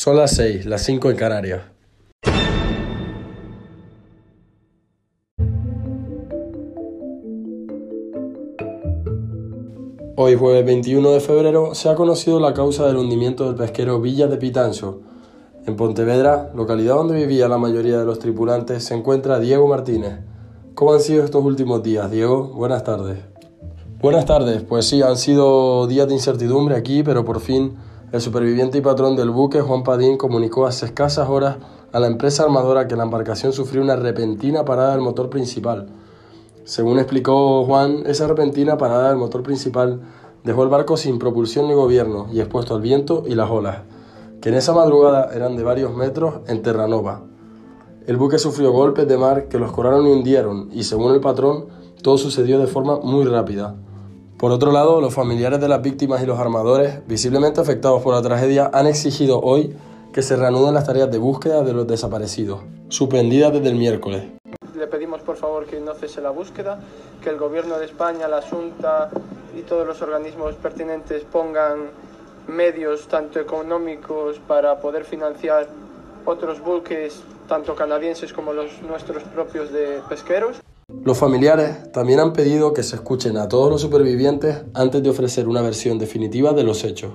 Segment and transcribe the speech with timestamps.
[0.00, 1.60] Son las 6, las 5 en Canarias.
[10.14, 14.28] Hoy, jueves 21 de febrero, se ha conocido la causa del hundimiento del pesquero Villa
[14.28, 15.00] de Pitancho.
[15.66, 20.20] En Pontevedra, localidad donde vivía la mayoría de los tripulantes, se encuentra Diego Martínez.
[20.76, 22.52] ¿Cómo han sido estos últimos días, Diego?
[22.54, 23.18] Buenas tardes.
[24.00, 27.76] Buenas tardes, pues sí, han sido días de incertidumbre aquí, pero por fin
[28.12, 31.56] el superviviente y patrón del buque, Juan Padín, comunicó hace escasas horas
[31.92, 35.88] a la empresa armadora que la embarcación sufrió una repentina parada del motor principal
[36.68, 40.02] según explicó Juan, esa repentina parada del motor principal
[40.44, 43.84] dejó el barco sin propulsión ni gobierno y expuesto al viento y las olas,
[44.42, 47.22] que en esa madrugada eran de varios metros en Terranova.
[48.06, 51.68] El buque sufrió golpes de mar que los coraron y hundieron, y según el patrón,
[52.02, 53.74] todo sucedió de forma muy rápida.
[54.38, 58.22] Por otro lado, los familiares de las víctimas y los armadores, visiblemente afectados por la
[58.22, 59.74] tragedia, han exigido hoy
[60.12, 64.22] que se reanuden las tareas de búsqueda de los desaparecidos, suspendidas desde el miércoles.
[64.76, 66.78] Le pedimos por favor que no cese la búsqueda,
[67.20, 69.10] que el Gobierno de España, la Junta
[69.58, 71.90] y todos los organismos pertinentes pongan
[72.46, 75.66] medios tanto económicos para poder financiar
[76.24, 80.60] otros buques, tanto canadienses como los nuestros propios de pesqueros.
[81.04, 85.46] Los familiares también han pedido que se escuchen a todos los supervivientes antes de ofrecer
[85.46, 87.06] una versión definitiva de los hechos.